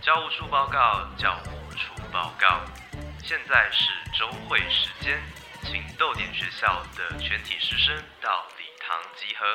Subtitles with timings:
[0.00, 2.60] 教务处报告，教务处报告。
[3.22, 5.18] 现在是周会时间，
[5.62, 9.46] 请豆点学校的全体师生到礼堂集合。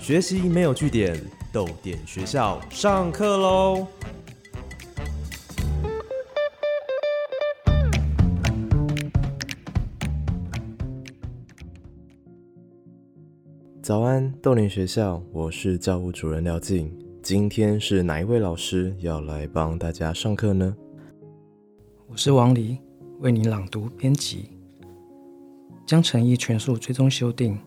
[0.00, 1.16] 学习没有据点，
[1.52, 3.86] 豆点学校上课喽！
[13.84, 16.90] 早安，豆林学校，我是教务主任廖静。
[17.22, 20.74] 今天是哪一位老师要来帮大家上课呢？
[22.06, 22.78] 我是王黎，
[23.20, 24.48] 为你朗读编辑，
[25.84, 27.58] 将诚意全数追踪修订，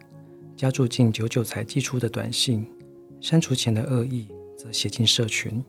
[0.56, 2.66] 加注近久久才寄出的短信，
[3.22, 5.64] 删除前的恶意，则写进社群。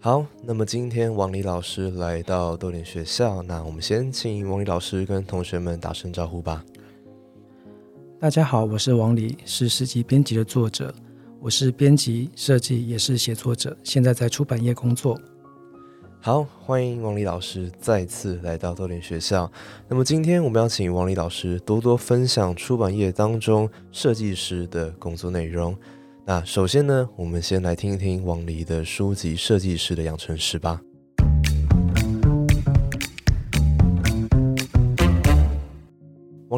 [0.00, 6.62] 好，那么今天王黎老师来到豆点学校，那我们先请王黎老师跟同学们打声招呼吧。
[8.20, 10.92] 大家好，我是王黎，是诗集编辑的作者。
[11.40, 15.16] 我是编辑、设计，也是写作者，现在在出版业工作。
[16.20, 19.48] 好，欢迎王黎老师再次来到豆点学校。
[19.86, 25.72] 那么今天我们要请王黎老师多多分享出版业当中设计师的工作内容。
[26.24, 30.82] 那首先呢，我们先来听一听王黎的书籍《设计师的养成史》吧。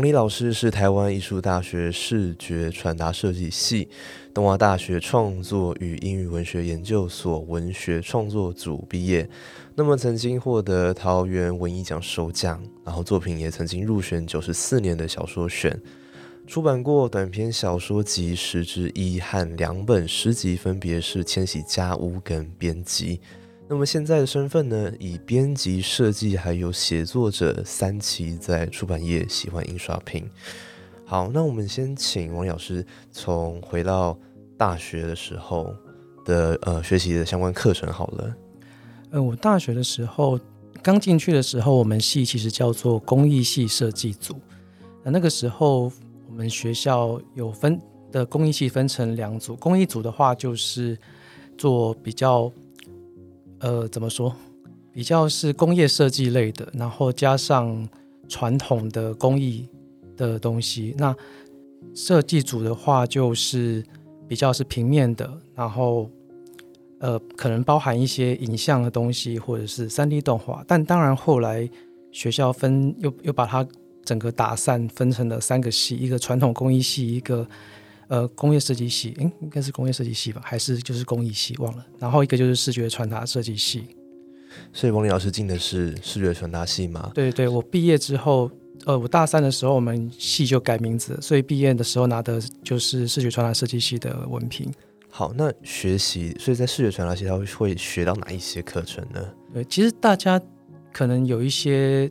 [0.00, 3.86] 王黎老师是台湾艺术大学视觉传达设计系、
[4.32, 9.28] 东华大学创作与英语文学研究所文学创作组毕业。
[9.74, 15.78] 那么曾经获得桃园文艺奖首奖，然后作品也曾经入选九十四年的小说选，
[16.46, 23.16] 出版过短篇小说集十之一和两本诗集，分别是《千禧家屋》跟《编辑》。
[23.72, 24.92] 那么现在的身份呢？
[24.98, 30.28] 以编辑、设计还有写作者三期在出版业喜欢印刷品。
[31.06, 34.18] 好，那我们先请王老师从回到
[34.58, 35.72] 大学的时候
[36.24, 38.34] 的呃学习的相关课程好了。
[39.12, 40.36] 呃，我大学的时候
[40.82, 44.34] 刚进去的时候，我们系其实叫做工艺系设计组。
[45.04, 45.92] 那那个时候
[46.28, 47.80] 我们学校有分
[48.10, 50.98] 的工艺系分成两组，工艺组的话就是
[51.56, 52.52] 做比较。
[53.60, 54.34] 呃，怎么说？
[54.92, 57.88] 比较是工业设计类的，然后加上
[58.28, 59.68] 传统的工艺
[60.16, 60.94] 的东西。
[60.98, 61.14] 那
[61.94, 63.84] 设计组的话，就是
[64.26, 66.10] 比较是平面的，然后
[66.98, 70.64] 呃，可能包含一些影像的东西，或者是三 D 动画。
[70.66, 71.68] 但当然后来
[72.10, 73.66] 学校分又又把它
[74.04, 77.46] 整个打散，分成了三个系：一个传统工艺系，一个。
[78.10, 81.86] 呃，工业设计系，应应该是工业设计系吧，还是就是工艺系，忘了。
[81.96, 83.84] 然后一个就是视觉传达设计系。
[84.72, 87.12] 所以王林老师进的是视觉传达系吗？
[87.14, 88.50] 对对，我毕业之后，
[88.84, 94.68] 呃，我大三的时候，我们系就改名字，所以毕业的时候拿的就是视觉传达设计系的文凭。
[95.08, 99.24] 好，那学习，所以在视觉传达系他会学到哪一些课程呢？
[99.54, 100.42] 对，其实大家
[100.92, 102.10] 可能有一些。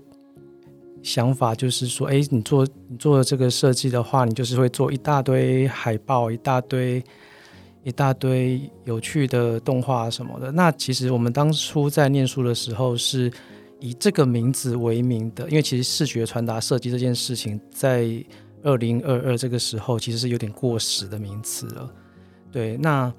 [1.02, 7.04] 想法就是说，哎，你做你做这个设计的话，你就是会做一大堆海报，一大堆
[7.84, 10.52] 一大堆有趣的动画什么的。
[10.52, 13.32] 那其实我们当初在念书的时候是
[13.80, 18.08] 以这个名字为名的，因为其实视觉传达设计这件事情在
[18.62, 21.90] 二零二二这个时候其实是有点过时的名词了。
[22.52, 23.12] 对，那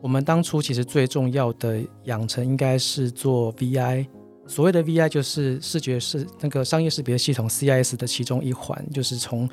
[0.00, 4.06] 我们当初其实最重要的养成应该是做 VI。
[4.50, 9.48] 所谓的 VI 就是视觉是那个商业识别系统 CIS 的其中一环，就是从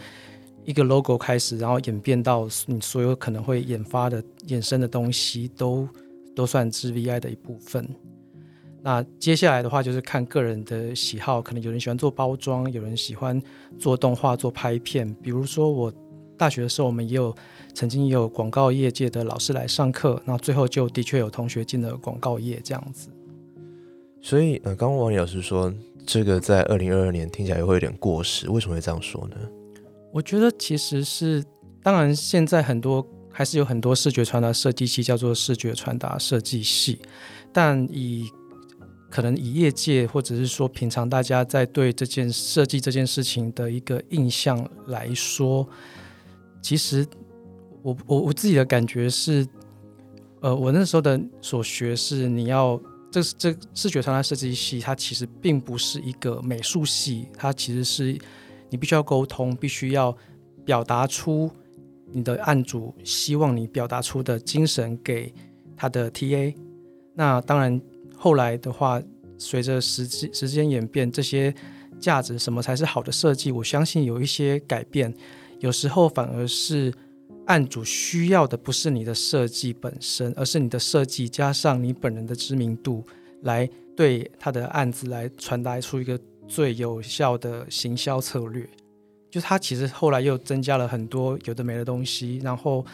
[0.65, 5.87] 一个 logo 开始，然后演变到你所有可能会研发的衍生的东西，都
[6.35, 7.87] 都算是 VI 的一部分。
[8.81, 13.39] 那接下来的话就是看个人的喜好，可能有人喜欢做包装，有人喜欢
[13.77, 15.07] 做动画、做拍片。
[15.21, 15.93] 比如说我
[16.35, 17.35] 大学的时候，我们也有
[17.75, 23.09] 曾经也有广告业界的老师来上课，那最后就的确有同学进了广告业这样子。
[24.27, 25.73] 所以，呃，刚刚王老师说
[26.05, 29.37] 这个在二零二二年听起来会有点过时，为什么会这样说呢？
[30.11, 31.41] 我觉得其实是，
[31.81, 36.99] 当然现在很多还是有很多视觉传达设计系叫做视觉传达设计系，
[37.53, 38.29] 但以
[39.09, 45.65] 可能以业界或者是说平常大家在对这件设计这件事情的一个印象来说，
[46.61, 47.07] 其实
[47.81, 49.47] 我我我自己的感觉是，
[50.41, 52.77] 呃，我那时候的所学是你要。
[53.21, 58.17] 这这视觉传达设计系，它其实并不是一个美术系，它其实是
[58.69, 60.15] 你必须要沟通，必须要
[60.65, 61.49] 表达出
[62.11, 65.33] 你的案主希望你表达出的精神给
[65.75, 66.55] 他的 TA。
[67.13, 67.81] 那当然，
[68.15, 69.01] 后来的话，
[69.37, 71.53] 随着时间时间演变，这些
[71.99, 75.13] 价值什么才是好的设计，我相信有一些改变。
[75.59, 76.93] 有时候反而是
[77.47, 83.03] 案主需要的不是你的设计本身，而是你的设计加上你本人的知名度，
[83.41, 88.67] 来对他的案子来传达出一个最有效的行销策略。
[89.29, 92.85] 就他其实后来又增加了很多有的没的东西，然后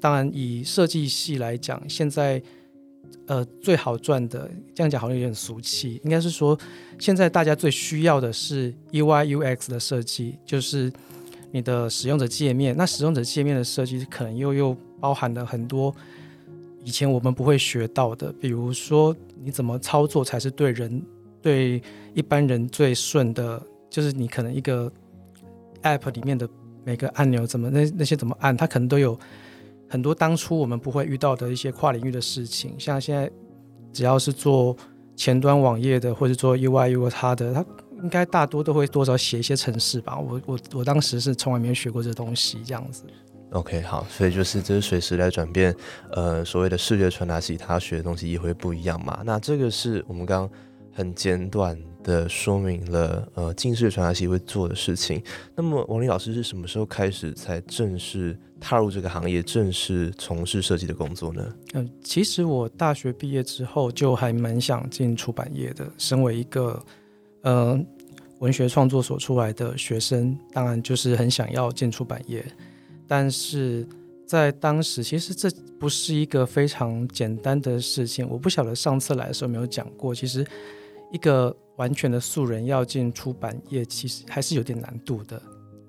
[0.00, 2.42] 当然以设计系来讲，现在
[3.26, 6.58] 呃最好赚的，这样讲好像有点俗气，应该是说
[6.98, 10.90] 现在大家最需要的是 UI UX 的设计，就是
[11.52, 12.76] 你的使用者界面。
[12.76, 15.94] 那使用者界面的设计可能又又包含了很多
[16.82, 21.00] 以前我们不会学到的，比如说你怎么操作才是对人
[21.40, 21.80] 对
[22.14, 24.90] 一般人最顺的，就是你可能一个。
[25.84, 26.48] App 里面的
[26.84, 29.18] 每个按钮怎么那那些怎么按，它可能都有
[29.88, 32.72] 很多当初我们不会遇到的一些跨领域的事情。
[32.78, 33.28] 像现在
[33.92, 34.76] 只要是做
[35.16, 37.66] 前端网页的，或者做 UI、UI 它的，它
[38.02, 40.18] 应该大多都会多少写一些程式吧。
[40.18, 43.04] 我我我当时是从来没有学过这东西，这样子。
[43.52, 45.74] OK，好，所以就是这是随时来转变，
[46.12, 49.22] 呃，所谓的视觉传达系，他学的东西也会不一样嘛。
[49.24, 50.58] 那这个是我们刚刚
[50.92, 51.78] 很简短。
[52.02, 55.22] 的说明了，呃，近视传达系会做的事情。
[55.54, 61.54] 那么，王林老师是什么时候开始才正式踏入这个行业，正式从事设计的工作呢？
[61.74, 65.88] 嗯，其实我大学毕业之后就还蛮想进出版业的。
[65.96, 66.84] 身为一个
[67.42, 67.78] 呃
[68.40, 72.44] 文学创作所出来的学生，当然就是很想要进出版业。
[73.06, 73.86] 但是
[74.26, 78.28] 在当时，其实这不是一个非常简单的事情。
[78.28, 80.46] 我不晓得上次来的时候没有讲过，其实
[81.12, 81.56] 一个。
[81.76, 85.40] 完全的素人要进出版业，其实还是有点难度的。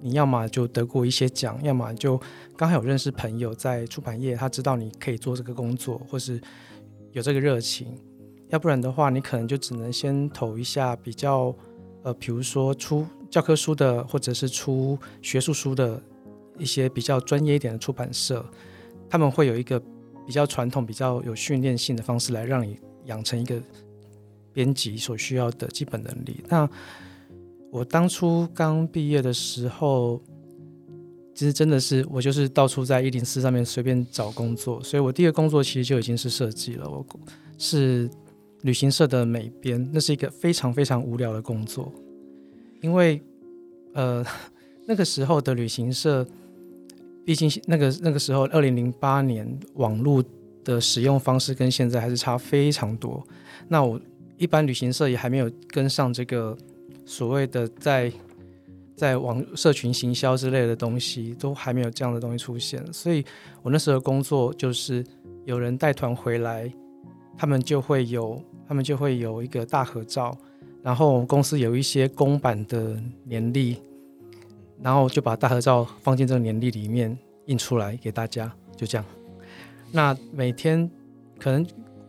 [0.01, 2.19] 你要么就得过一些奖，要么就
[2.55, 6.41] 刚好有认识朋友在出版业，他知道你可以做这个工作，或是
[7.11, 7.87] 有这个热情。
[8.53, 11.53] 要不然的话，你可能就只能先投一下比较，
[12.03, 15.99] 呃，比如说出教科书的，或者是出学术书的
[16.59, 18.45] 一些比较专业一点的出版社，
[19.09, 19.81] 他们会有一个
[20.25, 23.59] 比较传统、比较有训练性的方式来让你养成一个。
[24.55, 26.43] 编辑所需要的基本能力。
[26.47, 26.69] 那
[27.71, 30.21] 我当初刚毕业的时候，
[31.33, 36.87] 其实真的是我就是到处在一零四上面随便找工作，所以我第一个工作其实就已经是设计了。
[36.87, 37.03] 我
[37.57, 38.07] 是
[38.63, 41.89] 旅行社的美编，那是一个非常非常无聊的工作，
[42.81, 43.21] 因为
[43.93, 44.25] 呃
[44.85, 46.27] 那个时候的旅行社，
[47.23, 50.21] 毕竟那个那个时候二零零八年网络
[50.65, 53.25] 的使用方式跟现在还是差非常多。
[53.69, 53.97] 那我。
[54.35, 56.57] 一般旅行社也还没有跟上这个
[57.05, 58.11] 所谓的在
[58.95, 62.83] 在网社群行销之类的东西，都还没有这样的东西出现。
[62.91, 63.23] 所以
[63.61, 65.05] 我那时候工作就是
[65.45, 66.69] 有人带团回来，
[67.37, 70.37] 他们就会有他们就会有一个大合照，
[70.81, 73.77] 然后我们公司有一些公版的年历，
[74.81, 79.05] 然后就把大合照放进这个年历里面印出来给大家，就这样。
[79.91, 80.89] 那每天
[81.39, 81.65] 可能。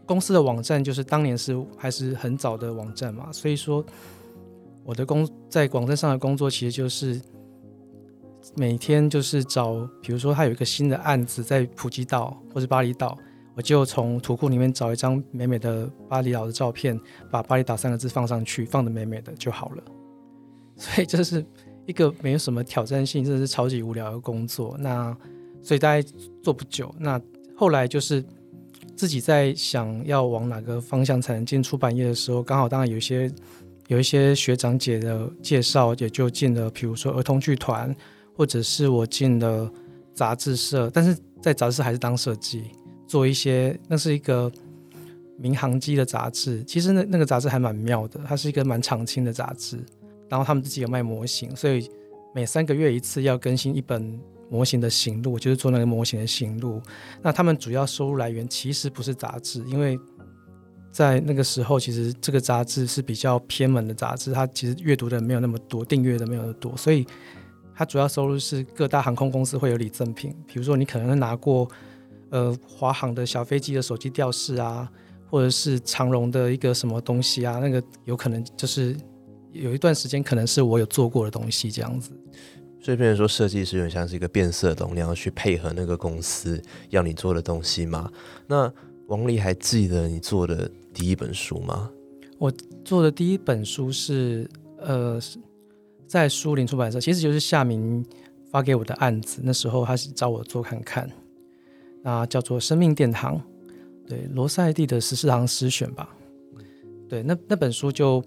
[0.06, 3.82] 公司的网站就是当年是还是很早的网站嘛，所以说
[4.84, 7.18] 我的工在网站上的工作其实就是
[8.54, 13.16] 每天就是找，比如说他有一个新的案子在普吉岛或者巴厘岛，
[13.54, 16.98] 我就从图库里面找一张美美的巴厘岛的照片，
[17.30, 19.82] 把巴厘岛三个字放上去，放的美美的就好了。
[20.76, 21.44] 所以这是
[21.86, 24.76] 一个没有什么挑战性，真的是超级无聊的工作。
[24.78, 25.16] 那
[25.62, 26.06] 所以大概
[26.42, 27.20] 做不久，那
[27.56, 28.24] 后来就是。
[28.96, 33.28] 自己在想要往哪个方向才能进出版业的时候，刚好当然有一些
[33.88, 37.92] 有一些学长姐的介绍，也就进了，比如说儿童剧团，
[38.36, 39.68] 或者是我进了
[40.14, 42.70] 杂志社，但是在杂志社还是当设计，
[43.14, 44.50] 做一些那是一个
[45.38, 49.78] 民航机的杂志，其实那那个杂志还蛮妙的，它是一个蛮常青的杂志，
[50.28, 51.88] 然后他们自己有卖模型，所以
[52.34, 54.20] 每三个月一次要更新一本。
[54.50, 56.80] 模型的行路，就是做那个模型的行路。
[57.22, 59.98] 那他们主要收入来源其实不是杂志，因为
[60.92, 67.04] 在那个时候，其实这个杂志是比较偏门的杂志，它其实阅读的没有那么多，订阅的没有那么多，所以
[67.74, 71.68] 它主要收入是各大航空公司会有礼赠品，比如说你可能拿过
[72.34, 74.90] 呃华航的小飞机的手机吊饰啊，
[75.30, 78.96] 或者是长荣的一个什么东西啊，那个有可能就是
[79.52, 82.10] 有一段时间可能是我有做过的东西这样子。
[82.80, 86.60] 所以，变成说设计师有点像是一个变色龙，你要去配合那个公司
[86.90, 88.10] 要你做的东西嘛？
[88.46, 88.70] 那
[89.06, 91.90] 王丽还记得你做的第一本书吗？
[92.36, 92.52] 我
[92.84, 94.46] 做的第一本书是
[94.78, 95.18] 呃，
[96.06, 98.04] 在书林出版社，其实就是夏明
[98.50, 99.40] 发给我的案子。
[99.42, 101.08] 那时候他是找我做看看，
[102.04, 103.36] 那叫做《生命殿堂》，
[104.06, 106.14] 对罗塞蒂的十四堂诗选吧。
[107.08, 108.22] 对，那那本书就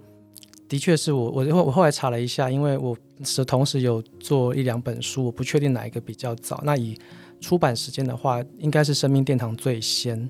[0.68, 6.60] 的确是我我我后来查了一下，因为我是同时有做一两本书，我不确定哪一个比较早。
[6.66, 6.98] 那以
[7.40, 10.28] 出版时间的话，应该是生命殿堂最先。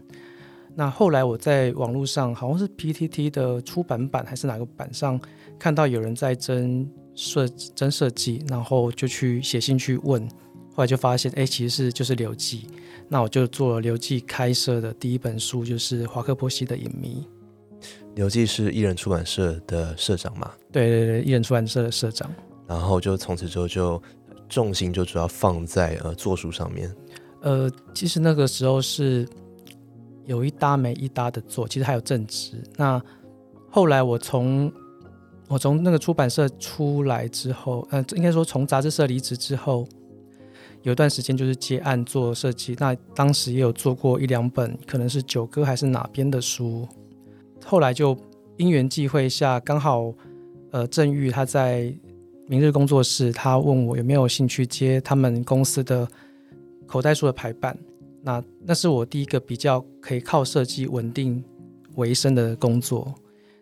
[0.75, 5.19] 那后来我在网络上，好像是 PTT 的出版版还是哪个版上
[5.57, 6.85] 看到有人在征
[7.15, 10.27] 设征设计，然后就去写信去问，
[10.77, 12.67] 后来就发现，哎，其实是就是刘记。
[13.09, 17.27] 那我就做了刘记开设的第一本书，就是华克波西的影迷。
[18.13, 20.51] 刘记是艺人出版社的社长嘛？
[20.71, 22.29] 对对对，艺人出版社的社长。
[22.67, 23.99] 然后就从此之后就
[24.47, 26.95] 重心就主要放在呃做书上面。
[27.41, 29.27] 呃，其实那个时候是。
[30.25, 32.61] 有一搭没一搭的做，其实还有正职。
[32.75, 33.01] 那
[33.69, 34.69] 后来我从
[35.47, 39.87] 我从那个出版社出来之后，呃，应该说从杂志社离职之后，
[40.87, 42.73] 有一段时间就是接案做设计。
[42.79, 46.87] 那当时也有做过一两本，可能是九歌还是哪边的书。
[47.65, 48.17] 后来就
[48.55, 50.13] 因缘际会下，刚好
[50.71, 51.93] 呃郑玉他在
[52.47, 56.07] 明日工作室，他问我有没有兴趣接他们公司的
[56.85, 57.77] 口袋书的排版。
[58.21, 61.43] 那那是我第一个比较可以靠设计稳定
[61.95, 63.13] 为生的工作。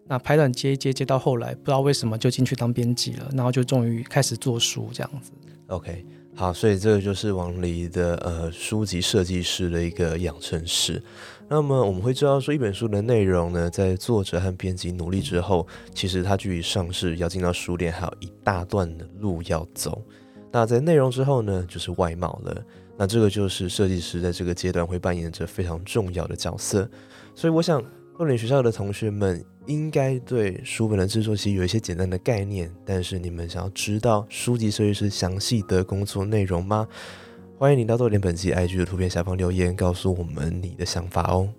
[0.07, 5.31] 那排版接一接接到后来，不知道为什么就进去当编辑了，然后就终于开始做书这样子。
[5.67, 6.05] OK，
[6.37, 11.01] 好，所以这个就是王黎的呃书籍设计师的一个养成史。
[11.47, 20.03] 那么我们会知道说，一本书的内容呢，在作者和编辑努力之后，其实它距离上市要进到书店还有一大段的路要走。
[20.51, 22.61] 那在内容之后呢，就是外貌了。
[22.97, 26.89] 那这个就是设计师在这个阶段会扮演着非常重要的角色，
[27.33, 27.81] 所以我想，
[28.17, 36.87] 洛林学校的同学们应该对书本的制作其实有一些简单的概念，但是你们想要知道书籍设计师详细的工作内容吗？
[37.59, 41.51] 欢迎你到豆点本期 IG 的图片下方留言，告诉我们你的想法哦。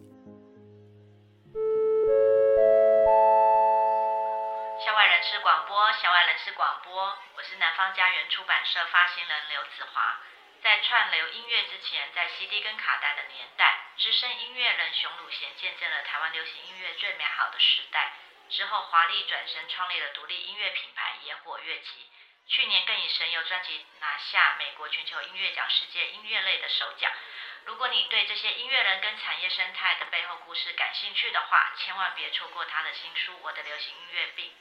[4.80, 7.04] 校外人士广播，校外人士广播，
[7.36, 10.24] 我是南方家园出版社发行人刘子华。
[10.64, 18.12] 在串流音乐之前，在 CD 跟卡带的年代，资深音乐人熊鲁贤见证了台湾流行音乐最美好的时代。
[18.50, 22.06] 之后华丽转身，创立了独立音乐品牌野火乐集。
[22.46, 27.10] 去年更以神游专辑拿下美国全球音乐奖世界音乐类的首奖。
[27.64, 34.52] 如果你对这些音乐人跟产业生态的背后故事感兴趣的话，千万别错过他的新书《我的流行音乐病》。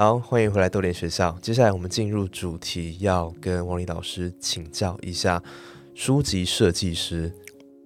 [0.00, 1.36] 好，欢迎回来豆点学校。
[1.42, 5.42] 接下来我们进入主题，要跟王丽老师请教一下，
[5.92, 7.32] 书籍设计师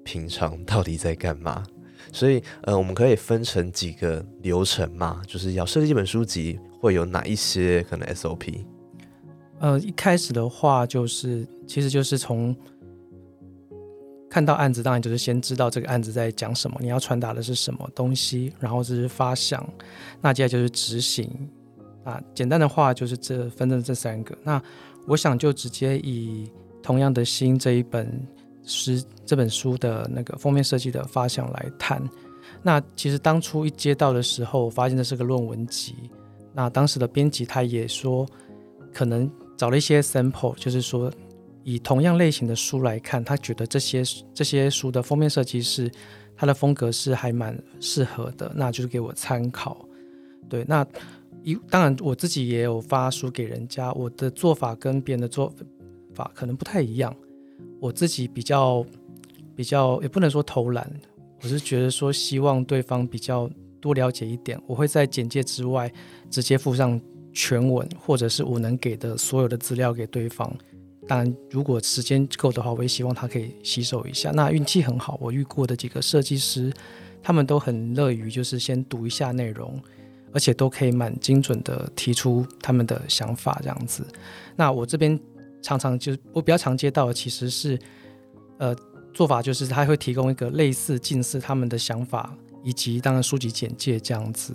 [0.04, 1.64] 平常到底在干嘛？
[2.12, 8.62] 所以，呃，我们可以分成几个流程嘛，就是要设计一本书籍，会有哪一些可能 SOP？
[9.60, 12.54] 呃，一开始的话，就是其实就是从
[14.28, 19.66] 看到案子，当然就是先知道这个案子在讲什么，你要传达的是什么东西，然后就是发想，
[20.20, 21.48] 那接下来就是执行。
[22.04, 24.36] 啊，简单的话就是这分成这三个。
[24.42, 24.60] 那
[25.06, 26.50] 我想就直接以
[26.82, 28.26] 同样的心这一本
[28.64, 32.02] 诗这本书的那个封面设计的发想来谈。
[32.62, 35.94] 那其实当初一接到的时候，发现这是个论文集。
[36.52, 38.26] 那当时的编辑他也说，
[38.92, 41.10] 可能找了一些 sample，就是说
[41.64, 44.02] 以同样类型的书来看，他觉得这些
[44.34, 45.90] 这些书的封面设计是
[46.36, 49.84] 他的风格是还蛮适合的，那就是给我参考。
[50.48, 50.84] 对，那。
[51.42, 55.52] 一当然，我自己也有发书给人家，我的做法跟别人的做
[56.14, 57.14] 法可能不太一样。
[57.80, 58.84] 我自己比较
[59.56, 60.88] 比较，也不能说偷懒，
[61.42, 64.60] 我是觉得说希望对方比较多了解一点。
[64.66, 65.92] 我会在简介之外
[66.30, 67.00] 直接附上
[67.32, 70.56] 全文，或者是我能给的所有的资料给对方。
[71.08, 74.30] 当然，如果时间够的话，我也希望他可以吸收一下。
[74.30, 76.72] 那运气很好，我遇过的几个设计师，
[77.20, 79.80] 他们都很乐于就是先读一下内容。
[80.32, 84.06] 而且都可以蛮精准的提出他们的想法，这样子。
[84.56, 85.18] 那我这边
[85.60, 87.78] 常常就是我比较常接到的，其实是
[88.58, 88.74] 呃
[89.12, 94.54] 做法就是他会提供一个类似近似他们的想法，以及当然书籍简介这样子。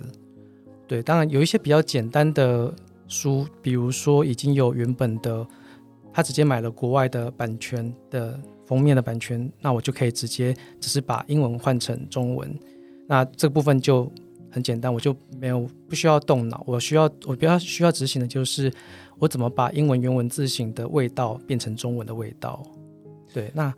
[0.86, 2.74] 对，当然有一些比较简单的
[3.06, 5.46] 书，比如说已经有原本的，
[6.12, 12.58] 他直接买了国外的版权的封面的版权，那我就可以直接只是把英文换成中文，
[13.06, 14.10] 那这部分就。
[14.50, 18.72] 很简单，我就没有不需要动脑，我需要我比较需要执行的就是
[19.18, 22.64] 我怎么把英文原文字型的味道变成中文的味道。
[23.32, 23.72] 对，那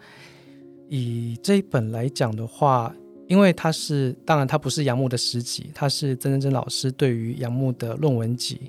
[0.89, 2.95] 以这一本来讲的话，
[3.27, 8.61] 因为它是当然它不是杨牧的诗集，它是曾真真老师对于杨牧的论文集，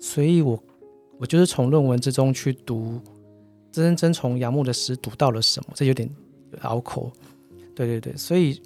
[0.00, 0.62] 所以我
[1.18, 3.00] 我就是从论文之中去读
[3.72, 6.08] 曾真真从杨牧的诗读到了什么，这有点
[6.62, 7.10] 拗口。
[7.74, 8.60] 对对对，所以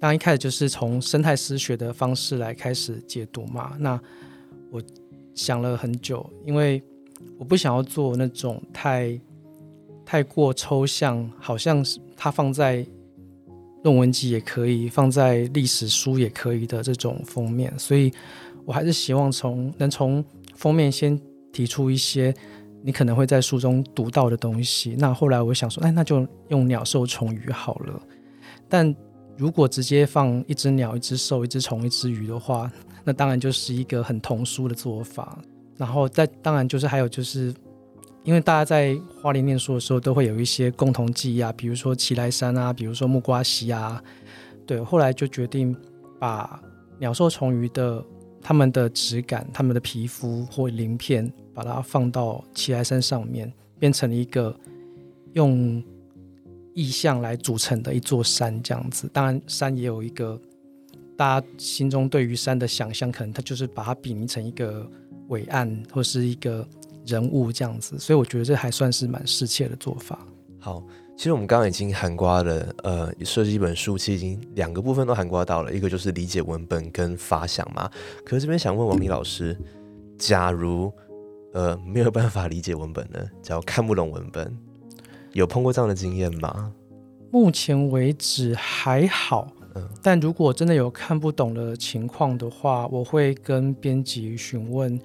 [0.00, 3.76] 当一开始就是从生态诗学的方式来开始解读嘛。
[3.78, 4.00] 那
[4.70, 4.82] 我
[5.34, 6.82] 想了很久，因为
[7.38, 9.20] 我不想要做那种太
[10.04, 12.84] 太过抽象，好像是它放在
[13.84, 18.10] 论文集也可以，放在历史书也可以的这种封面，所以
[18.64, 21.20] 我还是希望从能从封面先
[21.52, 22.34] 提出一些
[22.82, 24.96] 你可能会在书中读到的东西。
[24.98, 28.02] 那后来我想说，哎，那就用鸟兽虫鱼好了。
[28.68, 28.94] 但
[29.40, 32.70] 如果直接放一只鸟、一只兽、一只虫、一只鱼的话，
[33.04, 35.38] 那当然就是一个很童书的做法。
[35.78, 37.54] 然后再当然就是还有就是。
[38.22, 44.00] 因为大家在花莲念书的时候，都会有一些共同记忆啊，比如说奇来山啊，比如说木瓜溪啊，
[44.66, 44.78] 对。
[44.78, 45.74] 后来就决定
[46.18, 46.62] 把
[46.98, 48.04] 鸟兽虫鱼的
[48.42, 54.54] 它们的质感、它们的皮肤或鳞片，把它放到奇来山上面，变成了一个
[55.32, 55.82] 用
[56.80, 59.10] 意象来组成的一座山这样子。
[59.12, 60.40] 当然，山也有一个
[61.16, 64.88] 大家心中对于山的想象，可能它就是把它比拟成一个
[65.28, 66.66] 伟岸或是一个。
[67.06, 70.18] 人物这样子，所以我觉得这还算是蛮适切的做法。
[70.60, 70.84] 好，
[71.16, 77.90] 其实我们刚刚已经含刮了，呃，设计一本书，其实已经两个部分都含刮到了，一个就是理解文本跟发想嘛。
[78.24, 79.58] 可是这边想问王明老师，
[80.18, 80.92] 假如
[81.54, 83.18] 呃没有办法理解文本呢？
[83.42, 84.54] 假如看不懂文本，
[85.32, 86.72] 有碰过这样的经验吗？
[87.30, 94.98] 目前为止还好，嗯，但如果真的有看不懂的情况的话，我会跟编辑询问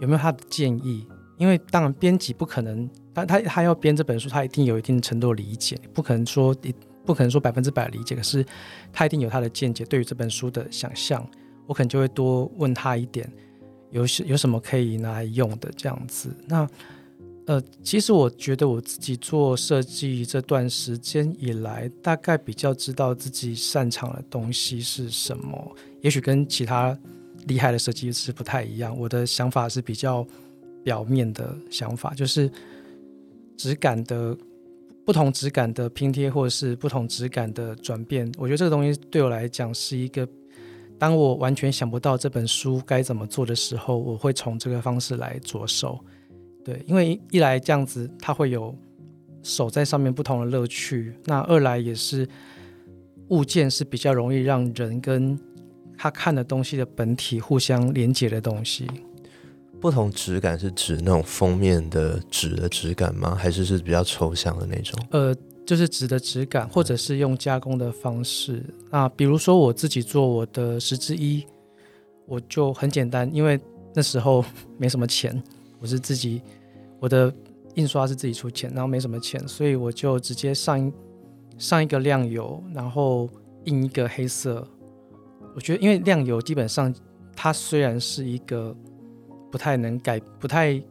[0.00, 1.06] 有没有他的建议。
[1.38, 6.72] 因为当然，编辑不可能，他他他要编这本书，他一定有一定程度的理解，不可能说一
[7.04, 8.14] 不可能说百分之百理解。
[8.14, 8.44] 可是
[8.92, 11.26] 他一定有他的见解，对于这本书的想象，
[11.66, 13.28] 我可能就会多问他一点，
[13.90, 16.36] 有有什么可以拿来用的这样子。
[16.46, 16.68] 那
[17.46, 26.96] 呃，其实我觉得我自己做设计这段时间以来，大概比较知道自己擅长的东西是什么，也许跟其他
[27.46, 28.96] 厉害的设计师不太一样。
[28.98, 30.26] 我的想法是比较。
[30.84, 32.50] 表面的想法就是
[33.56, 34.36] 质感的
[35.04, 38.28] 不同，质感的拼贴，或者是不同质感的转变。
[38.36, 40.26] 我觉得这个东西对我来讲是一个，
[40.98, 46.04] 当我完全想不到这本书该怎么做的时候，我会从这个方式来着手。
[46.64, 48.74] 对，因为一来这样子，它会有
[49.42, 52.28] 手在上面不同的乐趣；那二来也是
[53.28, 55.38] 物件是比较容易让人跟
[55.96, 58.86] 他看的东西的本体互相连接的东西。
[59.80, 63.34] 不同质感是指那种封面的纸的质感吗？
[63.34, 64.96] 还是是比较抽象的那种？
[65.10, 65.34] 呃，
[65.66, 68.62] 就是纸的质感，或者是用加工的方式。
[68.90, 71.44] 那比如说我自己做我的十之一，
[72.26, 73.58] 我就很简单，因为
[73.92, 74.44] 那时候
[74.78, 75.42] 没什么钱，
[75.82, 76.40] 我是自己
[76.98, 77.30] 我的
[77.74, 80.92] 印刷是自己出钱，然后没什么钱，所以我就直接上
[81.58, 83.28] 上一个亮油，然后
[83.64, 84.66] 印一个黑色。
[85.54, 86.94] 我觉得，因为亮油基本上
[87.36, 88.74] 它虽然是一个。
[89.52, 90.82] 不太能改，不太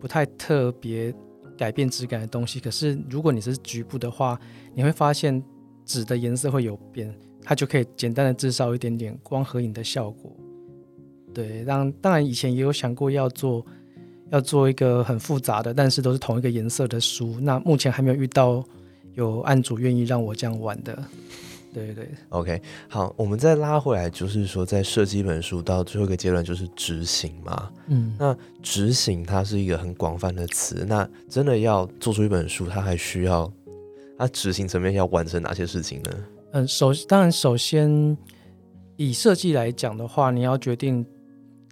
[0.00, 1.14] 不太特别
[1.58, 2.58] 改变质感的东西。
[2.58, 4.40] 可是如果你是局部的话，
[4.74, 5.44] 你会发现
[5.84, 10.34] 纸的颜色会有变，它就可以简单的制造一点点光合影的效果。
[11.34, 13.62] 对，当当然以前也有想过要做
[14.30, 17.38] 要做一个很复杂的，但是都是同一个颜色的书。
[17.40, 18.64] 那目前还没有遇到
[19.14, 20.96] 有案主愿意让我这样玩的。
[21.74, 27.70] 对对，OK，好，我们再拉回来，就是说，在设计一本书到最后一个阶段，就是执行嘛。
[27.88, 33.52] 嗯，那执行它是一个很广泛的词，那真的要做出一本书，它还需要
[34.16, 36.10] 它执行层面要完成哪些事情呢？
[36.52, 38.16] 嗯，首当然首先
[38.96, 41.04] 以设计来讲的话，你要决定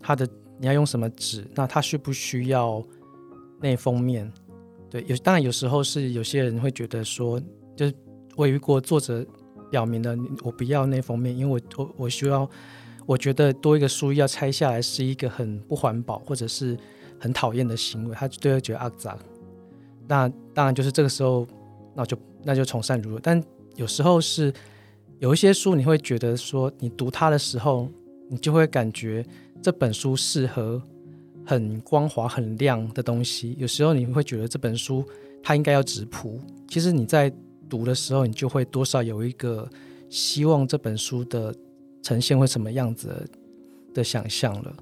[0.01, 2.83] 它的你要用什么纸，那它需不需要
[3.61, 4.33] 内封面？
[4.91, 7.41] 对，有当然有时候是有些人会觉得说，
[7.75, 7.95] 就是
[8.37, 9.27] 我遇过作者。
[9.69, 12.49] 表明了我不要那封面，因为我我我需要，
[13.05, 16.79] 我觉得多一个书要拆下来是一个很不环保或者是
[17.19, 19.19] 很讨厌的行为，他就会觉得肮脏。
[20.07, 21.45] 那当然就是这个时候，
[21.97, 23.21] 那就那就从善如流。
[23.21, 23.43] 但
[23.75, 24.55] 有时候是
[25.19, 27.89] 有一些书，你会觉得说你读它的时候，
[28.29, 29.25] 你就会感觉
[29.63, 30.83] 这本书适合
[31.45, 33.55] 很光滑很亮的东西。
[33.59, 35.05] 有时候你会觉得这本书
[35.43, 36.41] 它应该要直铺。
[36.69, 37.33] 其实你在。
[37.69, 39.69] 读的时候，你就会多少有一个
[40.09, 41.53] 希望这本书的
[42.01, 43.29] 呈现会什么样子
[43.93, 44.77] 的想象了。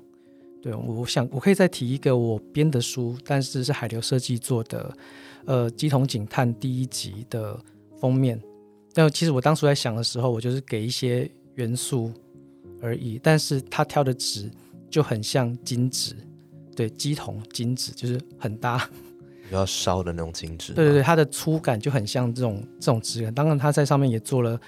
[0.61, 4.95] 对，我想我可以再提一个我编的书，但是是海流设计做的，
[5.47, 7.59] 呃，《鸡同警探》第一集的
[7.99, 8.39] 封面。
[8.93, 12.13] 但其实我当初在想的时候，我就是给一些元素
[12.81, 14.51] 而已，但是他挑的纸
[14.91, 16.15] 就很像金纸，
[16.75, 18.89] 对，鸡同金纸就是很大。
[19.47, 23.33] 比较烧的那种金纸，对对对，它的粗感就很像这种这种质感。
[23.33, 24.59] 当然，它在上面也做了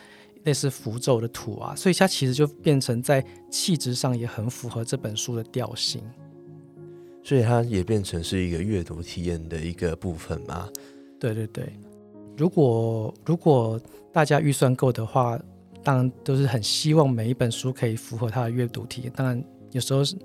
[0.45, 6.03] 类似符咒的图啊，所以它其实就变成在气质上也很符合这本书的调性。
[7.25, 10.69] 所以它也变成是一个阅读体验的一个部分嘛。
[11.19, 11.73] 对对对，
[12.37, 13.81] 如果如果
[14.12, 15.40] 大家预算够的话，
[15.87, 19.12] 当然都是很希望每一本书可以符合他的阅读体验。
[19.14, 20.16] 当然有时候是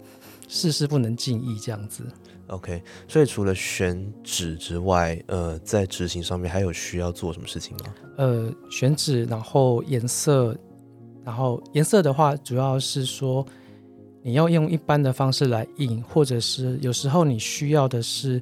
[0.48, 2.04] 事事不能尽意这样子。
[2.48, 7.94] OK，所以除了选址之外，呃，在执行上面还有需要做什么事情吗？
[8.18, 10.58] 呃，选址，然后颜色，
[11.24, 13.46] 然后颜色的话，主要是说
[14.24, 18.42] 你要用一般的方式来印，或者是有时候你需要的是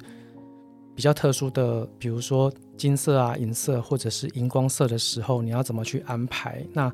[1.00, 6.62] 比较特殊的，比如说金色啊、银色或者是荧光色的时候，你要怎么去安排？
[6.74, 6.92] 那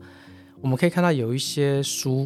[0.61, 2.25] 我们可以看到有一些书，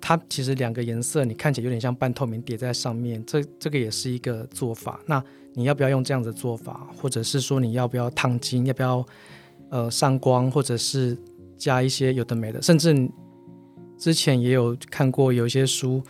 [0.00, 4.98] 它其实两个颜色你看起来有点像半透明叠在上面，这这个也是一个做法。
[5.06, 5.22] 那
[5.52, 9.06] 你要不要用这样的做法，或者是说你要不要烫金，要不要
[9.70, 11.16] 呃上光，或者是
[11.56, 13.08] 加一些有的没的，甚至
[13.96, 16.02] 之前也有看过有一些书，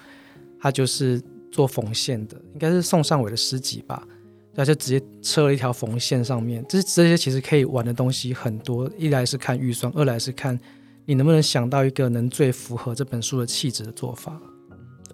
[0.58, 1.20] 它就是
[1.52, 4.08] 做缝线的，应该是宋尚伟的诗集吧。
[4.54, 8.90] 他就直接车了一条缝线上面，这这些其实可以玩的东西很多。
[8.96, 10.58] 一来是看预算，二来是看
[11.04, 14.40] 你能不能想到一个能最符合这本书的气质的做法。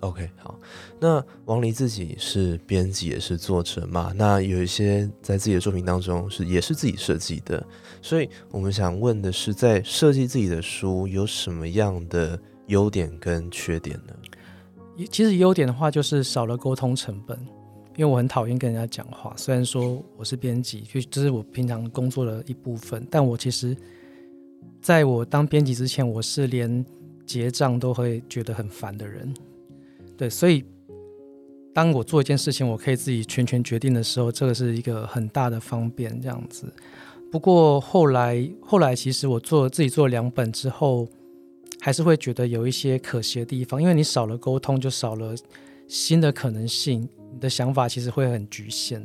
[0.01, 0.59] OK，好，
[0.99, 7.63] 那王黎自己是编辑也是作者嘛，那有一些在自己的作品当中是也是自己设计的，
[8.01, 14.15] 所以我们想问的是，在设计自己的书有什么样的优点跟缺点呢？
[15.11, 17.39] 其实优点的话就是少了沟通成本，
[18.01, 19.35] 因为我很讨厌跟人家讲话。
[19.37, 23.77] 虽然说我是编辑，就这是我平常工作的一部分，但我其实
[24.81, 26.83] 在我当编辑之前，我是连
[27.27, 29.31] 结账都会觉得很烦的人。
[30.17, 30.65] 对，所以
[31.75, 36.73] 当我做一件事情，我可以自己全权决定的时候，这个是一个很大的方便，这样子。
[37.31, 41.07] 不过后来，后来其实我做自己做两本之后，
[41.81, 45.35] 还是会觉得有一些可惜的地方，因为你少了沟通，就少了
[45.91, 49.05] 新的可能性，你的想法其实会很局限。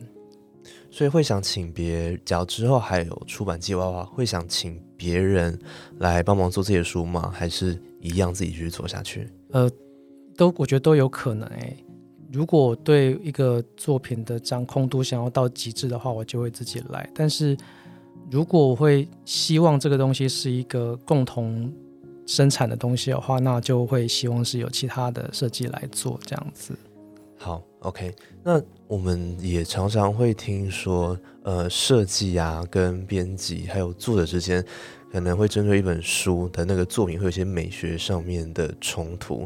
[0.91, 5.59] 所以会想请别，假如之后还有出版计划的话，会想请别人
[5.97, 7.31] 来帮忙做这些书吗？
[7.33, 9.27] 还是一样自己继续做下去？
[9.49, 9.67] 呃，
[10.37, 11.75] 都我觉得都有可能诶、
[12.31, 17.09] 如果对一个作品的掌控度想要到极致的话，我就会自己来。
[17.15, 17.57] 但是
[18.29, 21.73] 如果我会希望这个东西是一个共同
[22.25, 26.75] 生产的东西的话，那就会希望是有其他的设计来做这样子。
[27.37, 34.65] 好，OK，那我们也常常会听说，呃，设计啊，跟编辑还有作者之间，
[35.11, 39.45] 可能会针对一本书的那个作品，会有一些美学上面的冲突。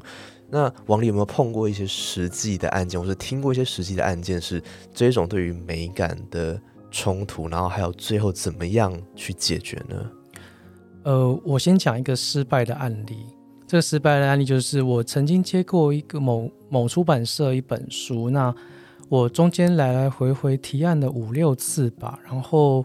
[0.50, 4.63] 那王力有没有碰过一些实际的案件，或是听过一些实际的案件，是
[4.94, 10.10] 这种对于美感的冲突，然后还有最后怎么样去解决呢？
[11.04, 13.26] 呃，我先讲一个失败的案例。
[13.66, 18.54] 这个失败的案例就是我曾经接过一个某某出版社一本书，那
[19.08, 22.84] 我中间来来回回提案了五六次吧，然后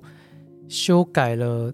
[0.68, 1.72] 修改了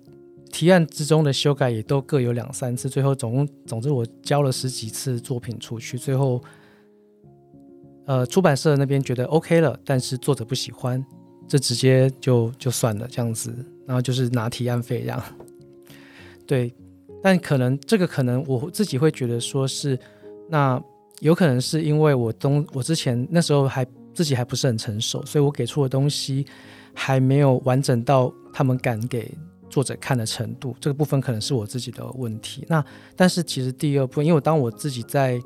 [0.53, 6.41] 提案之中的修改也都各有两三次，最后总共总之我交了十几次作品出去，最后
[8.07, 11.05] 呃出版社那边觉得 OK 了，但是作者不喜欢，
[11.49, 13.53] 这直接就就算了这样子，
[13.87, 15.23] 然后就是拿提案费这样。
[16.51, 16.75] 对，
[17.23, 19.97] 但可能这个可能我自己会觉得说是，
[20.49, 20.83] 那
[21.21, 26.45] 有可能是因为我东我之前那时候还自己还不是很成熟，所以我给出的东西
[26.93, 29.33] 还没有完整到他们敢给
[29.69, 32.67] 作者看的程度，这个部分可能是我自己的问题。
[32.69, 32.85] 那
[33.15, 35.41] 但是其实第二部分，因为我当我自己在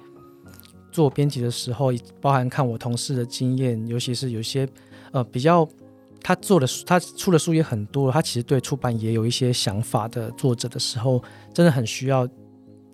[0.90, 4.66] 做编辑的时候，包含看我同事的经验，尤其是有些
[5.12, 5.68] 呃比较。
[6.26, 12.26] 他做的书，他出的书也很多，他其实对出版也有一些想法的作者的时候，真的很需要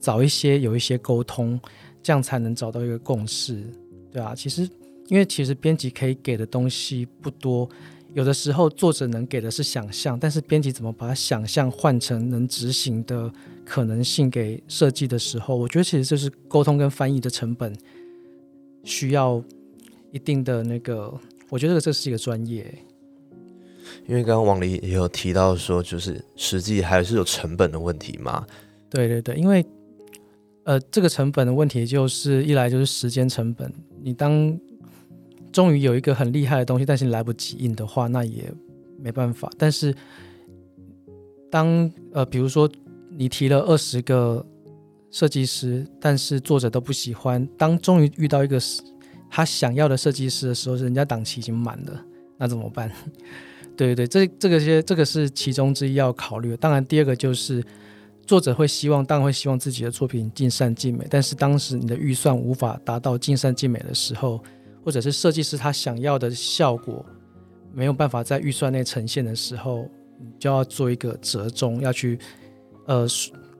[0.01, 1.59] 找一些有一些沟通，
[2.03, 3.65] 这样才能找到一个共识，
[4.11, 4.69] 对啊，其实
[5.07, 7.71] 因为其实编辑可以给的东西不多，
[8.15, 13.33] 有的时候作者能给的是想象，但是编辑怎么把想象换成能执行的
[13.65, 17.73] 可能性给设计的时候，我觉得其实就是沟通跟翻译的成本
[18.83, 19.41] 需要
[20.11, 21.17] 一定的那个，
[21.49, 22.67] 我觉得这是一个专业。
[24.07, 28.47] 因为刚刚王黎也有提到说，就是实际还是有成本的问题嘛。
[28.89, 29.65] 对对对，因为
[30.65, 33.73] 呃，这个成本的问题就是一来就是时间成本，
[34.03, 34.59] 你当
[35.53, 38.53] 终于有一个很厉害的东西，但是来不及印的话，那也
[38.99, 39.51] 没办法。
[39.59, 39.95] 但是
[41.51, 42.71] 当呃，比如说
[43.11, 44.45] 你提了二十个
[45.11, 48.61] 设计师，但是作者都不喜欢，当终于遇到一个
[49.29, 52.05] 他想要的设计师的时候，人家档期已经满了，
[52.37, 52.91] 那怎么办？
[53.81, 56.57] 对对对，这这个些这个是其中之一要考虑的。
[56.59, 57.65] 当然，第二个就是
[58.27, 64.43] 作者会希望，当然会希望自己的作品尽善尽美，但是当时你的预算无法达到尽善尽美的时候，
[64.85, 67.05] 或者是设计师他想要的效果
[67.73, 69.89] 没有办法在预算内呈现的时候，
[70.19, 72.19] 你就要做一个折中，要去
[72.87, 73.07] 呃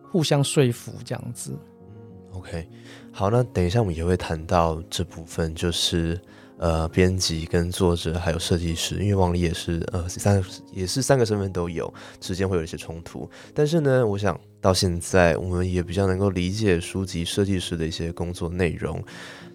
[0.03, 1.53] 互相说服这样子。
[2.33, 2.69] OK，
[3.11, 6.21] 好，那等一下我们也会谈到这部分，就是
[6.61, 10.45] 呃，编辑跟作者还有设计师，因为王黎也是呃三
[10.75, 13.27] 也是三个身份都有，之间会有一些冲突。
[13.55, 19.03] 但是呢，我想到现在我们也比较能够理解书籍设计师的一些工作内容。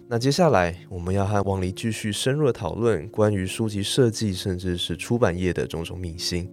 [0.08, 6.50] 那接下来我们要和王黎继续深入的讨论关于书籍设计，甚至是出版业的种种秘辛。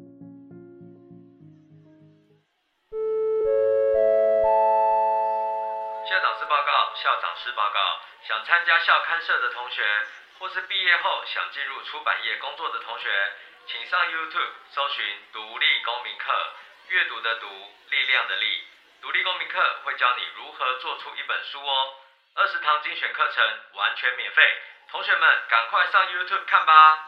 [10.54, 13.34] 是毕业后想进入出版业工作的同学，
[13.66, 16.54] 请上 YouTube 搜寻“独立公民课”，
[16.90, 17.48] 阅读的读，
[17.90, 18.64] 力量的力。
[19.02, 21.96] 独立公民课会教你如何做出一本书哦。
[22.36, 24.62] 二十堂精选课程完全免费，
[24.92, 27.00] 同学们赶快上 YouTube 看吧。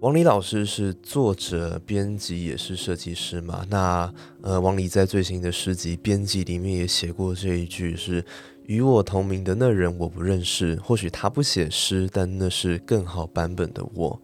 [0.00, 3.66] 王黎老师是作者、编辑，也是设计师嘛。
[3.68, 8.24] 那呃，王黎在最新的诗集《编辑》里面也写过这一句是
[8.66, 14.20] ：“与我同名的那人我不认识，或许他不写诗，但那是更好版本的我。”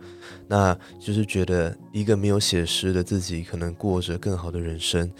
[0.46, 5.10] 那就是觉得一个没有写诗的自己，可能过着更好的人生。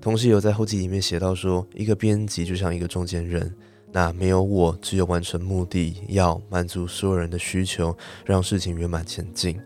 [0.00, 3.52] 同时有在后记里面写到说，一个编辑就像一个中间人，
[3.90, 9.60] 那没有我，只有完成目的，要满足所有人的需求，让事情圆满前进。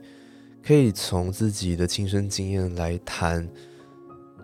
[0.63, 3.49] 可以从自己的亲身经验来谈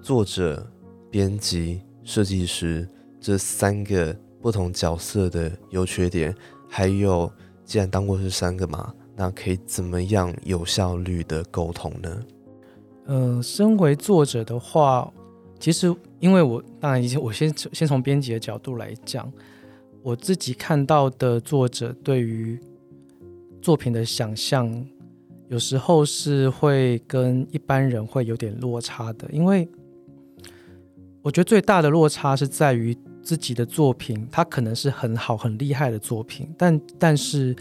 [0.01, 0.67] 作者、
[1.11, 2.89] 编辑、设计师
[3.21, 6.35] 这三个不同角色的优缺点，
[6.69, 7.31] 还有
[7.65, 12.23] 既然当过这三个嘛，那可以怎么样有效率的沟通呢？
[13.05, 15.13] 呃，身为作者的话，
[15.61, 19.31] 其实因为我当然已经我先先从编辑的角度来讲，
[20.03, 22.59] 我自己看到的作者对于
[23.61, 24.85] 作品的想象。
[25.49, 29.69] 有时候是会跟一般人会有点落差的，因为
[31.23, 37.55] 我觉得最大的落差是在于自己的作品，它可能是很好、很厉害的作品，但但是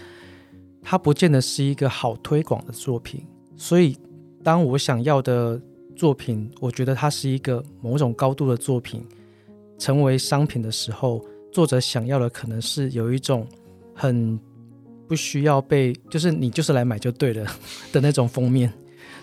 [0.82, 3.24] 它不见得是一个好推广的作品。
[3.56, 3.95] 所以，
[4.43, 5.62] 当我想要的
[5.95, 9.06] 作品，我觉得它是一个某种高度的作品，
[9.78, 13.45] 成为商品的时候，作者想要的可能是有一种
[13.93, 14.39] 很。
[15.08, 17.46] 不需要被，就是你就是来买就对了
[17.94, 18.72] 的那种封面，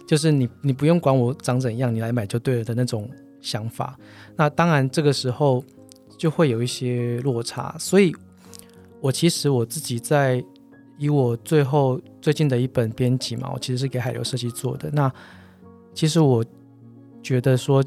[0.07, 3.09] 就是你你不用管我长怎样，你来买就对了的那种
[3.40, 3.99] 想法。
[4.37, 5.64] 那当然这个时候
[6.16, 8.14] 就会有一些落差，所以
[9.01, 10.45] 我其实我自己在
[10.99, 14.88] 以我最后最近的一本编辑嘛，我其实是给海流设计做的。
[14.92, 15.12] 那
[15.92, 16.45] 其实我
[17.23, 17.85] 觉得说，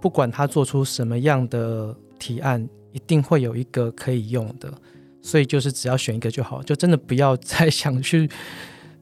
[0.00, 4.72] 不管他做出什么样的提案，一定会有一个可以用的。
[5.20, 8.28] 所以就是只要选一个就好，就真的不要再想去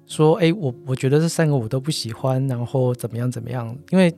[0.07, 3.77] 说， 哎，我我觉得这三个我都不喜欢，然后怎么样怎么样？
[3.91, 4.15] 因为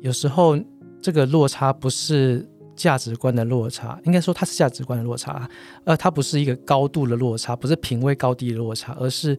[0.00, 0.58] 有时候
[1.00, 5.48] 这个落差不是价值观的落差，应该说它是价值观的落差，
[5.84, 9.36] 呃，它不是一个高度的落差，不是品味高低的落差，而是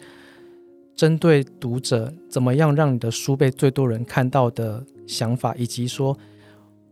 [0.95, 6.15] 针对读者怎么样让你的书被最多人看到的想法，以及说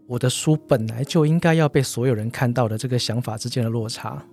[0.08, 4.24] 我的书本来就应该要被所有人看到的这个想法之间的落差。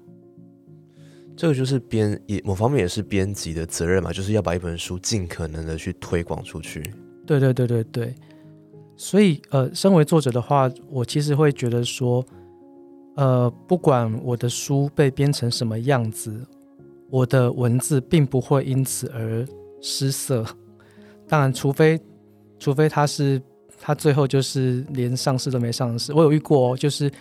[1.37, 6.83] 这个就是编也某方面也是编辑的责任嘛，就是要把一本书尽可能的去推广出去。
[7.27, 8.15] 对对对对对，
[8.97, 12.25] 所以呃，身为作者的话，我其实会觉得说，
[13.17, 16.35] 呃，不管我的书被编成什么样子，
[17.11, 19.47] 我的文字并不会因此而
[19.83, 20.43] 失色。
[21.29, 22.01] 当然，除非
[22.59, 23.43] 除非他是
[23.79, 27.13] 他最后就是连上市都没上市，我有遇过、哦，就是。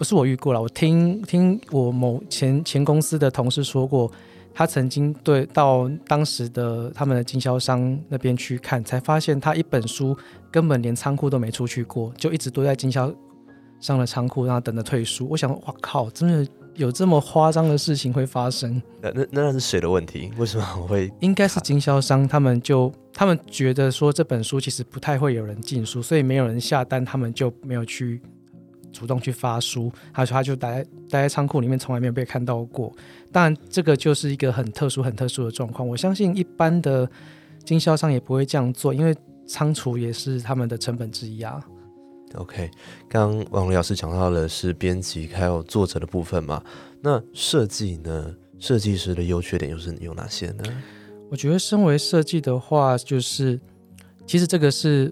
[0.00, 4.10] 不是我遇过了，我听听我某前前公司的同事说过，
[4.54, 10.16] 他曾经对到当时的他们的经销商那边去看，才发现他一本书
[10.50, 13.12] 根本连仓库都没出去过，就一直都在经销
[13.78, 15.28] 商的仓库，然后等着退书。
[15.30, 18.80] 我想，哇靠，真的有这么夸张的事情会发生？
[19.02, 20.30] 那那那是谁的问题？
[20.38, 21.12] 为什么我会？
[21.20, 28.22] 应该是经销商，他们就他们觉得说这本书其实不太会有人进书，所以没有人下单，他们就没有去。
[28.92, 32.92] 主动去发书，他说他就待待在仓库里面，从来没有被看到过。
[33.32, 35.86] 当然，这个就是一个很特殊、很特殊的状况。
[35.86, 37.08] 我相信一般的
[37.64, 39.14] 经销商也不会这样做，因为
[39.46, 41.60] 仓储也是他们的成本之一啊。
[42.34, 42.70] OK，
[43.08, 46.62] 刚刚王老师讲到的是编辑还有作者的部分嘛？
[47.00, 48.34] 那设计呢？
[48.58, 50.62] 设计师的优缺点又是有哪些呢？
[51.30, 53.58] 我觉得身为设计的话，就是
[54.26, 55.10] 其实这个是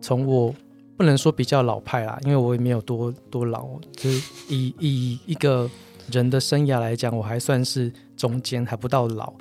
[0.00, 0.54] 从我
[0.98, 5.70] 不能说比较老派啦，因为我也没有多多老，就是以以一个
[6.10, 9.32] 人的生涯来讲，我还算是中间，还不到老。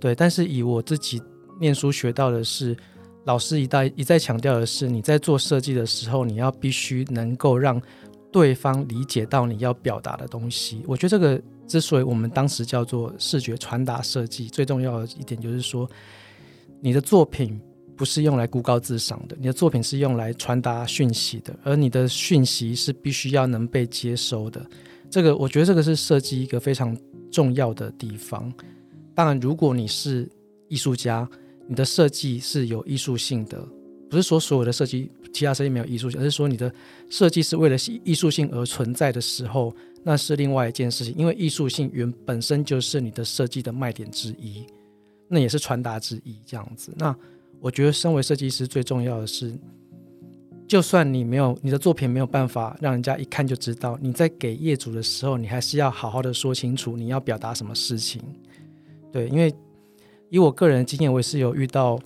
[0.00, 1.22] 对，但是以我自己
[1.60, 2.76] 念书学到的是，
[3.24, 7.80] 老师一再一再强调的是，你在做设计的时候，你要必须能够让
[8.32, 10.82] 对方理解到你要表达的东西。
[10.86, 11.40] 我觉得这个。
[11.68, 15.88] 之所以我们当时叫做视觉传达设计，最重要的一点就是说，
[16.80, 17.58] 你的作品
[18.02, 24.60] 不是用来孤高自赏的，你的作品是用来传达讯息的，而你的讯息是必须要能被接收的。
[25.08, 26.98] 这个我觉得这个是设计一个非常
[27.30, 28.52] 重要的地方。
[29.14, 30.28] 当然，如果你是
[30.66, 31.28] 艺术家，
[31.68, 33.64] 你的设计是有艺术性的，
[34.10, 36.74] 不是说所有的设计其他设计没有艺术性，而是说你的
[37.08, 39.72] 设计是为了艺术性而存在的时候。
[40.02, 44.66] 那是另外一件事情，因为艺术性原本身就是你的设计的卖点之一，
[45.28, 46.92] 那也是传达之一，这样子。
[46.96, 47.16] 那
[47.62, 49.56] 我觉得，身为设计师最重要的是，
[50.66, 58.20] 就算你没有你的作品没有办法让人家一看就知道，你在给业主的时候，你还是要好好的说清楚你要表达什么事情。
[59.12, 59.54] 对，因为
[60.28, 61.98] 以我个人的经验，我也是有遇到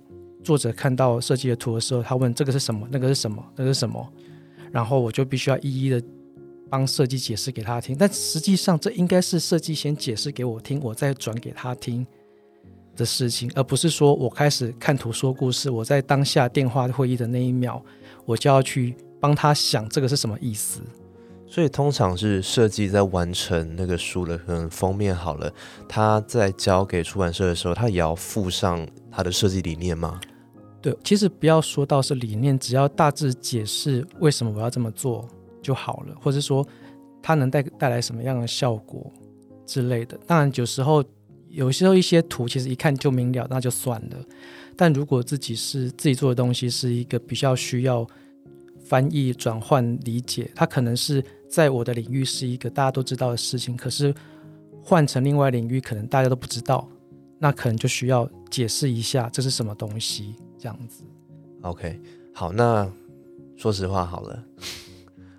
[0.44, 4.06] 作者看到设计的图的时候，他问这个是什么，那个是什么，那个是什么，
[4.70, 6.02] 然后我就必须要一一的。
[6.68, 12.04] 帮设计解释给他听，但实际上这应该是设计先解释给我听，我再转给他听
[12.96, 15.70] 的事情，而不是说我开始看图说故事。
[15.70, 17.80] 我在当下电话会议的那一秒，
[18.24, 20.80] 我就要去帮他想这个是什么意思。
[21.46, 25.52] 所以通常是设计在完成那个书的可能封面好了，
[25.88, 30.20] 他在交给出版社的时候，他也要附上他的设计理念吗？
[30.82, 35.28] 对，其实不要说到是理念，只要大致解释为什么我要这么做。
[35.62, 36.64] 就好了，或者说
[37.20, 39.10] 它能带带来什么样的效果
[39.66, 40.16] 之类的。
[40.24, 41.02] 当然，有时候
[41.56, 44.16] 有时候一些图其实一看就明了，那就算了。
[44.76, 48.06] 但如果自己是自己做的东西，是一个比较需要
[48.84, 54.14] 翻译、转换、理解，它可能是在我的领域是一个大家都知道的事情，可是
[54.82, 56.86] 换成另外领域，可能大家都不知道，
[57.38, 61.04] 那可能就需要解释一下这是什么东西，这样子。
[61.62, 61.98] OK，
[62.34, 62.86] 好，那
[63.56, 64.44] 说实话好了。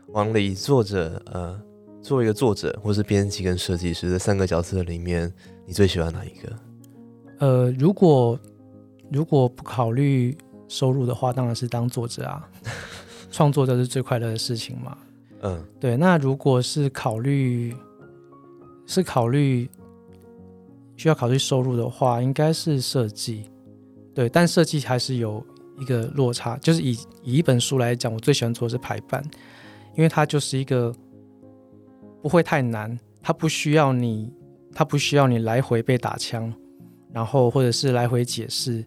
[0.08, 1.62] 往里作者，呃，
[2.02, 5.32] 作为一个作者，或是编辑跟设计师这三个角色里面，
[5.68, 6.56] 你最喜欢哪一个？
[7.40, 8.40] 呃，如果
[9.12, 10.36] 如果不考虑
[10.70, 12.50] 收入的话，当然是当作者啊，
[13.30, 14.98] 创作者是最快乐的事情嘛。
[15.42, 15.98] 嗯，对。
[15.98, 17.76] 那如果是考虑
[18.86, 19.70] 是考虑
[20.96, 23.44] 需要考虑收入的话，应该是设计。
[24.16, 25.46] 对，但设计还是有
[25.78, 29.22] 一个落差，就是以以一本书来讲，我最喜欢做的是排版。
[29.96, 30.94] 因为它就是一个
[32.22, 34.32] 不会太难，它不需要你，
[34.78, 36.54] 它不需要你来回被打枪，
[37.12, 38.86] 然后或者是来回解释，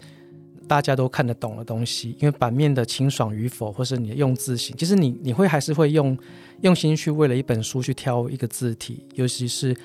[0.68, 2.16] 大家都看得懂的东西。
[2.20, 6.16] 因为版面的清爽与否，或是你的用字型，其实你你会还是会用
[6.60, 9.76] 用心去为了一本书去挑一个字体，尤其是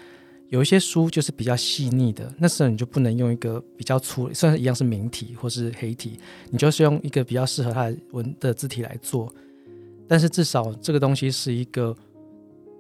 [0.50, 6.20] 有一些书就是比较细腻的，那时候你就不能用一个比较粗，虽然一样是明体或是黑体，
[6.52, 9.34] 你就是用一个比较适合它的文的字体来做。
[10.08, 11.98] 但是至少这个东西是一个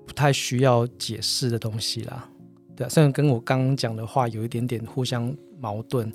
[0.05, 2.29] 不太需要解释的东西啦，
[2.75, 6.11] 对啊，虽然跟我刚刚讲的话有一点点互相矛盾，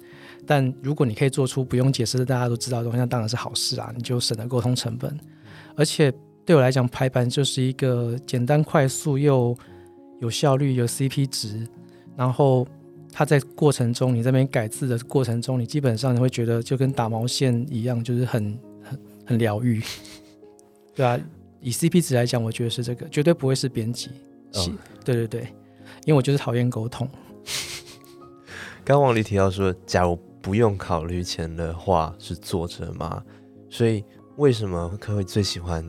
[0.46, 5.18] 但如果你可以做出不用解释的大家都知道的东西，那当然是好事啊，你就省了沟通成本。
[5.76, 6.12] 而且
[6.44, 9.56] 对我来讲，排版就是一个简单、快速又
[10.20, 11.66] 有效率、有 CP 值，
[12.16, 12.66] 然后
[13.12, 19.82] 它在过程中你这边改字的过程中，你基本上你会觉得就跟打毛线一样，就是很很很疗愈。
[20.94, 21.18] 对啊，
[21.60, 24.10] 以 CP 值来讲，我觉得是这个，绝对不会是编辑。
[25.04, 25.46] 对对对，
[26.04, 27.08] 因为我就是讨厌沟通。
[28.84, 33.22] 刚王丽提到说，假如不用考虑钱的话，是作者吗？
[33.68, 34.04] 所以
[34.36, 35.84] 为什么可会最喜欢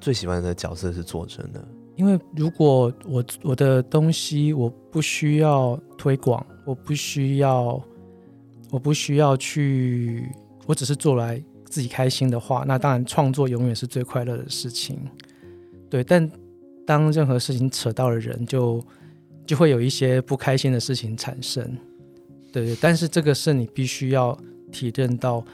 [0.00, 1.62] 最喜欢的角色是作者呢？
[1.96, 7.82] 因为如果我我的东西我不需要推广，我不需要，
[8.70, 10.30] 我不需要去，
[10.66, 11.42] 我只是做来。
[11.68, 14.98] 自己开心的话，那当然创作永远是最快乐的事情。
[15.90, 16.30] 对，但
[16.86, 18.82] 当任何事情扯到了人，就
[19.46, 21.76] 就会有一些不开心的事情产生。
[22.52, 24.36] 对，但是这个是你必须要
[24.72, 25.44] 体认到。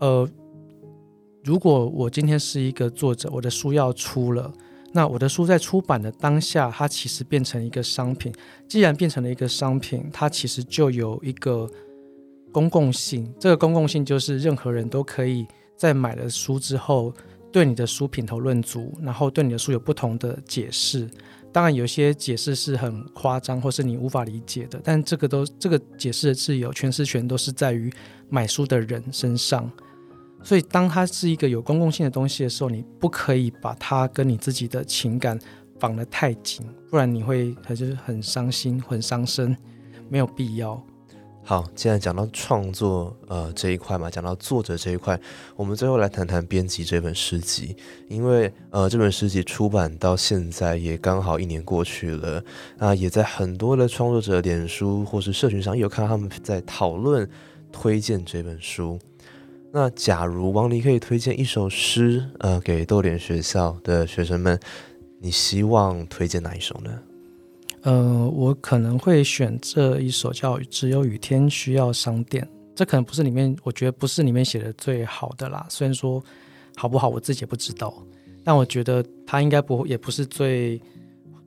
[0.00, 0.28] 呃，
[1.44, 4.52] 如果我今天是一个作者，我的书要出了，
[4.92, 8.32] 那我的书在出版的当下，它其实变成一个商品。
[8.68, 11.70] 既然变成了一个商品，它其实就有一个。
[12.54, 17.10] 公共性，这个公共性就是任何人都可以在买了书之后，
[17.50, 21.08] 对你的书品头论足，然后对你的书有不同的解释。
[21.52, 27.92] 当然有些解释是很夸张，或是你无法理解的，但这个都这个解释是有诠释权，都是在于
[28.30, 29.70] 买书的人身上。
[30.42, 35.38] 所以，当它是一个有公共性的东西的时候，你不可以把它跟你自己的情感
[35.78, 39.56] 绑得太紧，不然你会很就是很伤心、很伤身，
[40.08, 40.82] 没有必要。
[41.44, 45.18] 好，既然讲到创作呃这一块嘛，讲到作者这一块，
[45.56, 47.76] 我们最后来谈谈编辑这本诗集，
[48.08, 52.42] 因为呃这本诗集出版到现在也刚好一年过去了，
[52.78, 57.28] 那也在很多的创作者脸书或是社群上有看到他们在讨论
[57.72, 58.98] 推荐这本书。
[59.72, 64.58] 那假如王黎可以推荐一首诗，呃给豆点学校的学生们，
[65.18, 66.90] 你希望推荐哪一首呢？
[67.82, 72.44] 呃，我可能会选这一首叫《只有雨天需要商店》，
[72.76, 75.66] 这可能不是里面，我觉得不是里面写的最好的啦。
[75.68, 76.22] 虽然说
[76.76, 77.92] 好不好，我自己也不知道，
[78.44, 80.80] 但我觉得它应该不也不是最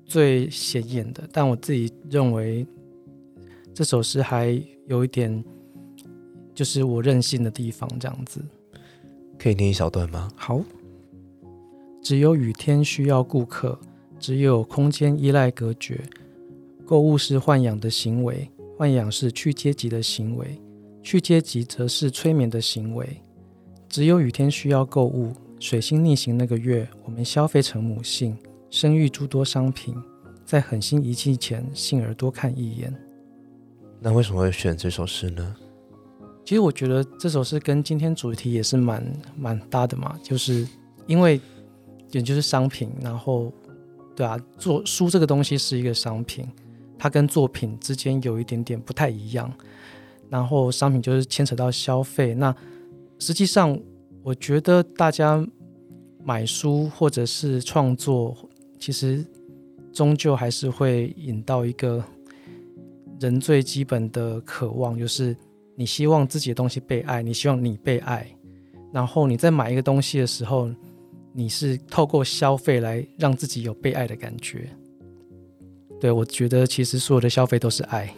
[0.06, 1.24] 最显眼的。
[1.32, 2.68] 但我自己认为
[3.74, 5.42] 这首诗还有一点，
[6.54, 8.44] 就是我任性的地方，这样子。
[9.40, 10.30] 可以念一小段吗？
[10.36, 10.60] 好，
[12.02, 13.80] 只有雨天需要顾客，
[14.20, 16.02] 只有空间依赖隔绝。
[16.86, 20.62] 购物是豢养的行为，豢养是去阶级的行为，
[21.02, 23.22] 去阶级则是催眠的行为。
[23.90, 28.38] 只有雨天需要购物，水星逆行那个月，我们消费成母性，
[28.70, 29.96] 生育诸多商品，
[30.46, 32.94] 在狠心遗弃前，幸而多看一眼。
[34.00, 35.56] 那为什么会选这首诗呢？
[36.44, 39.04] 其实我觉得这首诗跟今天主题也是蛮
[39.36, 40.68] 蛮搭的嘛，就是
[41.08, 41.42] 因为
[42.12, 43.52] 也就是商品，然后
[44.16, 46.48] 对啊，做书这个东西是一个商品。
[47.06, 49.54] 它跟作品之间有一点点不太一样，
[50.28, 52.34] 然后商品就是牵扯到消费。
[52.34, 52.54] 那
[53.20, 53.80] 实际上，
[54.24, 55.48] 我觉得大家
[56.24, 58.36] 买书或者是创作，
[58.80, 59.24] 其实
[59.94, 62.04] 终究还是会引到一个
[63.20, 65.38] 人最基本的渴望，就是
[65.76, 68.28] 你希望自己的东西被爱，你希望你被爱。
[68.92, 70.72] 然后你在买一个东西的时候，
[71.34, 74.68] 你是透过消费来让自己有被爱的感觉。
[76.00, 78.14] 对，我觉得其实所有的消费都是爱。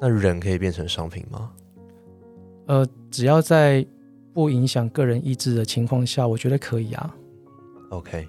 [0.00, 1.50] 那人可以变成商品吗？
[2.66, 3.84] 呃，只要在
[4.32, 7.14] 不影响个人意志的情况下，我觉得可以啊。
[7.90, 8.28] OK，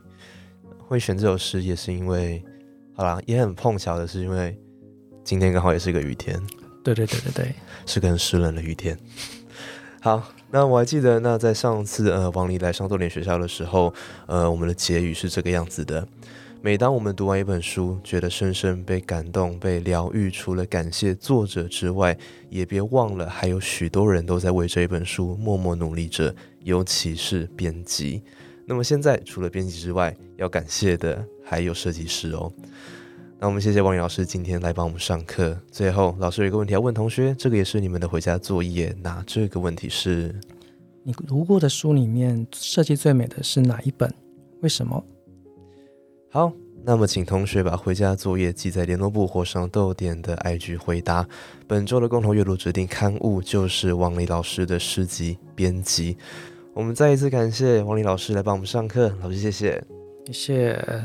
[0.87, 2.43] 会选这首诗也是因为，
[2.93, 4.57] 好啦，也很碰巧的是因为
[5.23, 6.41] 今天刚好也是一个雨天。
[6.83, 7.55] 对对对对对，
[7.85, 8.97] 是个很湿冷的雨天。
[9.99, 13.91] 好，那我还记得，那在上次呃王黎来上多点学校的时候，
[14.27, 16.07] 呃，我们的结语是这个样子的。
[16.65, 22.17] 每当我们读完一本书，觉得深深被感动、被疗愈，除了感谢作者之外，
[22.49, 28.23] 也别忘了还有许多人都在为这一本书默默努力着，尤其是编辑。
[28.65, 32.51] 那么现在除了编辑之外，要感谢的还有设计师哦。
[33.37, 35.55] 那我们谢谢王宇老师今天来帮我们上课。
[35.71, 38.91] 最后，老师有一个问题要问同学，这个也是你们的回家作业。
[39.03, 40.33] 那这个问题是：
[41.03, 44.11] 你读过的书里面设计最美的是哪一本？
[44.61, 45.05] 为什么？
[46.35, 46.51] 好，
[46.83, 51.25] 那么请同学把回家作业记在联络簿或上豆点的 IG 回答。
[51.65, 56.17] 本周的共同阅读指定刊物就是王丽老师的诗集编辑。
[56.73, 59.81] 我们再一次感谢王丽老师来帮我们上课，老师谢谢，
[60.25, 61.03] 谢谢。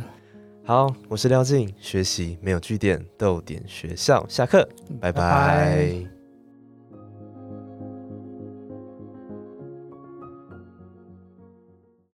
[0.64, 4.68] 好，我是廖静，学习没有据点，豆点学校下课，
[5.00, 6.09] 拜拜。